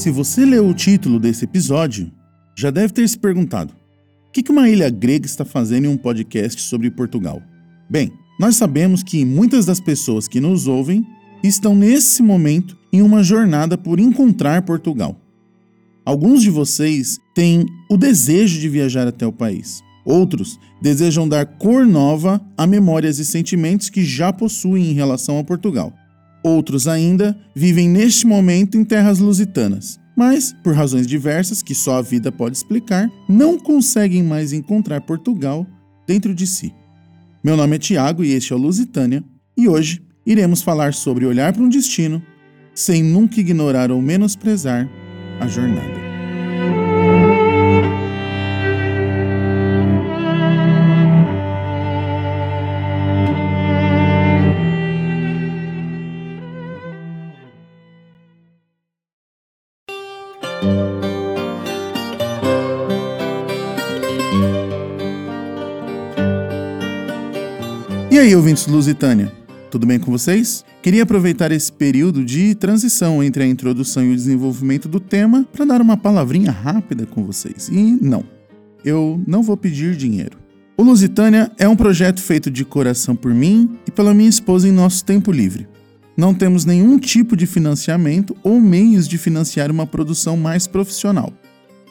[0.00, 2.10] Se você leu o título desse episódio,
[2.56, 3.74] já deve ter se perguntado:
[4.28, 7.42] o que uma ilha grega está fazendo em um podcast sobre Portugal?
[7.90, 11.06] Bem, nós sabemos que muitas das pessoas que nos ouvem
[11.44, 15.20] estão nesse momento em uma jornada por encontrar Portugal.
[16.02, 19.82] Alguns de vocês têm o desejo de viajar até o país.
[20.02, 25.44] Outros desejam dar cor nova a memórias e sentimentos que já possuem em relação a
[25.44, 25.92] Portugal.
[26.42, 32.02] Outros ainda vivem neste momento em terras lusitanas, mas, por razões diversas que só a
[32.02, 35.66] vida pode explicar, não conseguem mais encontrar Portugal
[36.06, 36.74] dentro de si.
[37.42, 39.24] Meu nome é Tiago e este é o Lusitânia,
[39.56, 42.22] e hoje iremos falar sobre olhar para um destino
[42.74, 44.88] sem nunca ignorar ou menosprezar
[45.40, 46.09] a jornada.
[68.20, 69.32] Aí, ouvintes do Lusitânia,
[69.70, 70.62] tudo bem com vocês?
[70.82, 75.64] Queria aproveitar esse período de transição entre a introdução e o desenvolvimento do tema para
[75.64, 77.70] dar uma palavrinha rápida com vocês.
[77.72, 78.22] E não,
[78.84, 80.36] eu não vou pedir dinheiro.
[80.76, 84.72] O Lusitânia é um projeto feito de coração por mim e pela minha esposa em
[84.72, 85.66] nosso tempo livre.
[86.14, 91.32] Não temos nenhum tipo de financiamento ou meios de financiar uma produção mais profissional.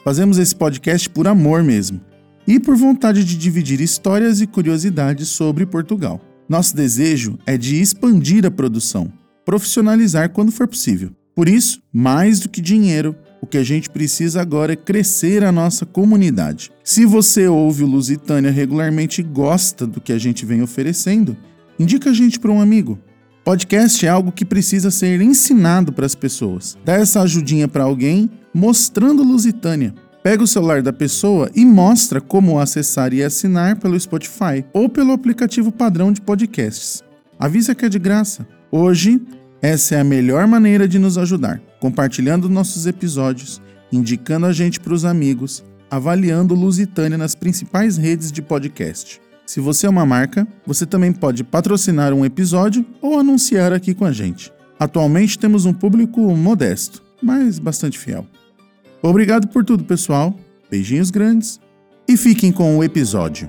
[0.04, 2.00] Fazemos esse podcast por amor mesmo
[2.46, 6.20] e por vontade de dividir histórias e curiosidades sobre Portugal.
[6.48, 9.12] Nosso desejo é de expandir a produção,
[9.44, 11.10] profissionalizar quando for possível.
[11.34, 15.52] Por isso, mais do que dinheiro, o que a gente precisa agora é crescer a
[15.52, 16.70] nossa comunidade.
[16.84, 21.36] Se você ouve o Lusitânia regularmente e gosta do que a gente vem oferecendo,
[21.78, 22.98] indica a gente para um amigo.
[23.44, 26.76] Podcast é algo que precisa ser ensinado para as pessoas.
[26.84, 29.94] Dá essa ajudinha para alguém mostrando Lusitânia.
[30.22, 35.12] Pega o celular da pessoa e mostra como acessar e assinar pelo Spotify ou pelo
[35.12, 37.02] aplicativo padrão de podcasts.
[37.38, 38.46] Avisa que é de graça.
[38.70, 39.18] Hoje,
[39.62, 44.92] essa é a melhor maneira de nos ajudar, compartilhando nossos episódios, indicando a gente para
[44.92, 49.22] os amigos, avaliando Lusitânia nas principais redes de podcast.
[49.46, 54.04] Se você é uma marca, você também pode patrocinar um episódio ou anunciar aqui com
[54.04, 54.52] a gente.
[54.78, 58.26] Atualmente temos um público modesto, mas bastante fiel.
[59.02, 60.34] Obrigado por tudo, pessoal.
[60.70, 61.60] Beijinhos grandes
[62.06, 63.48] e fiquem com o episódio.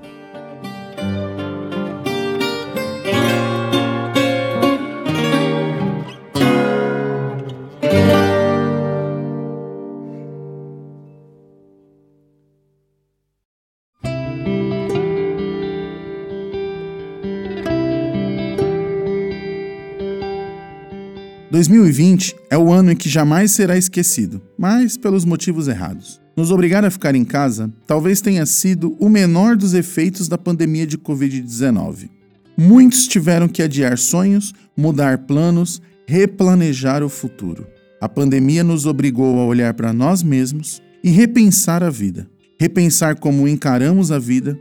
[21.51, 26.21] ...2020 é o ano em que jamais será esquecido, mas pelos motivos errados.
[26.36, 30.88] Nos obrigar a ficar em casa talvez tenha sido o menor dos efeitos da pandemia
[30.88, 32.09] de Covid-19.
[32.57, 37.68] Muitos tiveram que adiar sonhos, mudar planos, replanejar o futuro.
[38.00, 42.30] A pandemia nos obrigou a olhar para nós mesmos e repensar a vida.
[42.59, 44.57] Repensar como encaramos a vida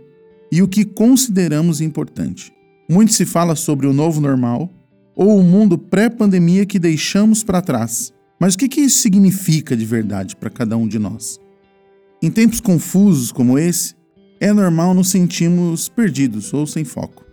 [0.51, 2.53] e o que consideramos importante.
[2.89, 4.73] Muito se fala sobre o novo normal
[5.21, 8.11] ou o mundo pré-pandemia que deixamos para trás.
[8.39, 11.39] Mas o que, isso significa de verdade para cada um de nós?
[12.23, 13.95] Em tempos confusos como esse,
[14.41, 17.27] é normal nos sentirmos perdidos ou sem foco.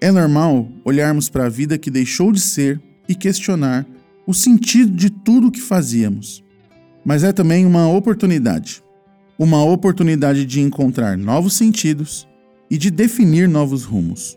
[0.00, 3.84] É normal olharmos para a vida que deixou de ser e questionar
[4.24, 6.44] o sentido de tudo o que fazíamos.
[7.04, 8.80] Mas é também uma oportunidade
[9.38, 12.26] uma oportunidade de encontrar novos sentidos
[12.68, 14.36] e de definir novos rumos.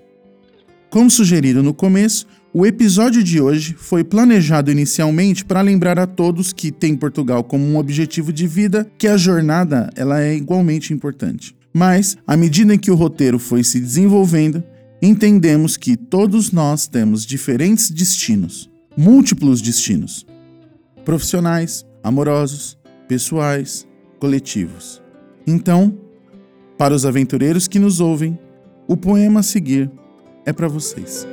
[0.91, 6.51] Como sugerido no começo, o episódio de hoje foi planejado inicialmente para lembrar a todos
[6.51, 11.55] que têm Portugal como um objetivo de vida que a jornada ela é igualmente importante.
[11.73, 14.61] Mas, à medida em que o roteiro foi se desenvolvendo,
[15.01, 20.25] entendemos que todos nós temos diferentes destinos, múltiplos destinos,
[21.05, 22.77] profissionais, amorosos,
[23.07, 23.87] pessoais,
[24.19, 25.01] coletivos.
[25.47, 25.97] Então,
[26.77, 28.37] para os aventureiros que nos ouvem,
[28.87, 29.89] o poema a seguir
[30.45, 31.25] é para vocês.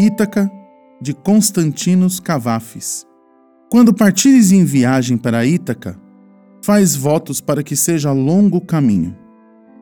[0.00, 0.50] Ítaca,
[0.98, 3.06] de Constantinos Cavafis.
[3.70, 5.94] Quando partires em viagem para Ítaca,
[6.64, 9.14] faz votos para que seja longo o caminho,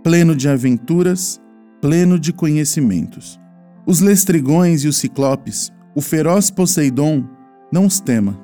[0.03, 1.41] pleno de aventuras,
[1.81, 3.39] pleno de conhecimentos.
[3.87, 7.25] Os lestrigões e os ciclopes, o feroz Poseidon,
[7.73, 8.37] não os tema.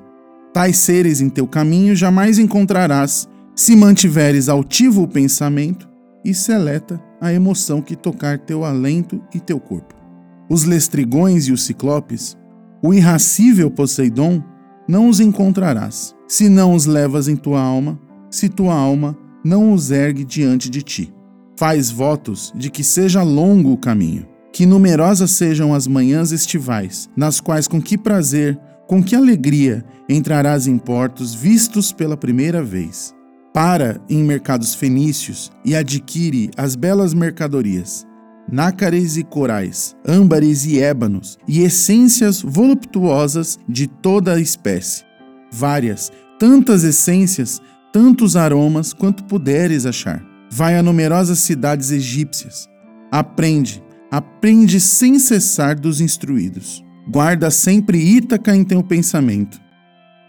[0.53, 5.89] Tais seres em teu caminho jamais encontrarás, se mantiveres altivo o pensamento
[6.25, 10.04] e seleta a emoção que tocar teu alento e teu corpo
[10.49, 12.37] os lestrigões e os ciclopes,
[12.83, 14.43] o irracível Poseidon,
[14.87, 17.99] não os encontrarás, se não os levas em tua alma,
[18.31, 21.15] se tua alma não os ergue diante de ti.
[21.57, 27.41] Faz votos de que seja longo o caminho, que numerosas sejam as manhãs estivais, nas
[27.41, 33.15] quais com que prazer, com que alegria entrarás em portos vistos pela primeira vez.
[33.53, 38.05] Para em mercados fenícios e adquire as belas mercadorias
[38.51, 45.05] nácares e corais, âmbares e ébanos, e essências voluptuosas de toda a espécie.
[45.51, 47.61] Várias, tantas essências,
[47.93, 50.25] tantos aromas quanto puderes achar.
[50.51, 52.69] Vai a numerosas cidades egípcias.
[53.11, 56.85] Aprende, aprende sem cessar dos instruídos.
[57.09, 59.61] Guarda sempre Ítaca em teu pensamento.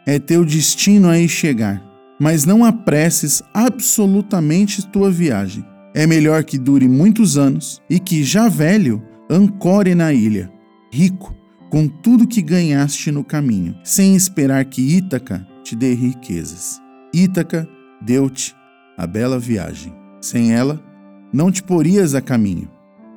[0.05, 1.81] É teu destino aí chegar,
[2.19, 5.65] mas não apresses absolutamente tua viagem
[5.95, 10.51] é melhor que dure muitos anos e que, já velho, ancore na ilha,
[10.91, 11.33] rico,
[11.71, 16.81] com tudo que ganhaste no caminho, sem esperar que Ítaca te dê riquezas.
[17.13, 17.65] Ítaca
[18.01, 18.53] deu-te
[18.97, 19.93] a bela viagem.
[20.19, 20.83] Sem ela,
[21.31, 22.69] não te porias a caminho,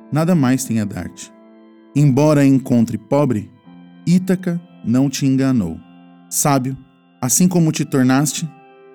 [0.09, 1.33] nada mais tem a dar-te.
[1.93, 3.51] Embora encontre pobre,
[4.07, 5.77] Ítaca não te enganou.
[6.29, 6.77] Sábio,
[7.21, 8.49] assim como te tornaste,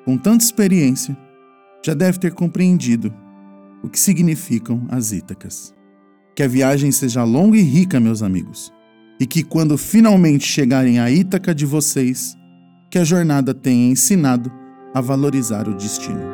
[0.06, 1.14] com tanta experiência,
[1.84, 3.12] já deve ter compreendido
[3.84, 5.74] o que significam as Ítacas.
[6.34, 8.72] Que a viagem seja longa e rica, meus amigos,
[9.20, 12.34] e que quando finalmente chegarem à Ítaca de vocês,
[12.90, 14.50] que a jornada tenha ensinado
[14.94, 16.33] a valorizar o destino.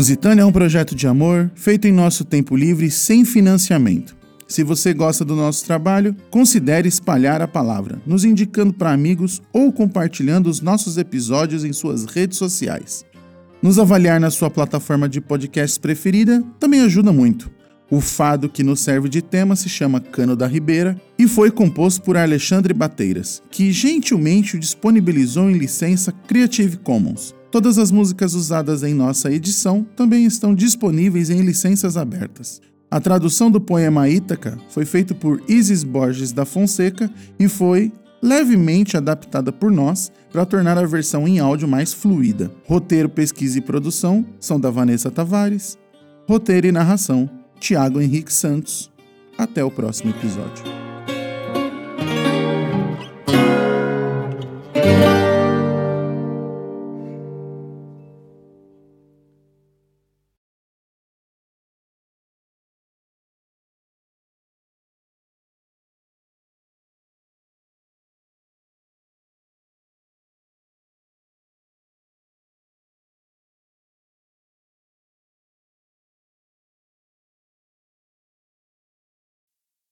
[0.00, 4.16] Lusitânia é um projeto de amor feito em nosso tempo livre sem financiamento.
[4.48, 9.70] Se você gosta do nosso trabalho, considere espalhar a palavra, nos indicando para amigos ou
[9.70, 13.04] compartilhando os nossos episódios em suas redes sociais.
[13.60, 17.50] Nos avaliar na sua plataforma de podcast preferida também ajuda muito.
[17.90, 22.00] O fado que nos serve de tema se chama Cano da Ribeira e foi composto
[22.00, 27.38] por Alexandre Bateiras, que gentilmente o disponibilizou em licença Creative Commons.
[27.50, 32.60] Todas as músicas usadas em nossa edição também estão disponíveis em licenças abertas.
[32.88, 37.92] A tradução do poema Ítaca foi feita por Isis Borges da Fonseca e foi
[38.22, 42.52] levemente adaptada por nós para tornar a versão em áudio mais fluida.
[42.64, 45.78] Roteiro, pesquisa e produção são da Vanessa Tavares.
[46.28, 47.28] Roteiro e narração,
[47.58, 48.90] Tiago Henrique Santos.
[49.36, 50.79] Até o próximo episódio.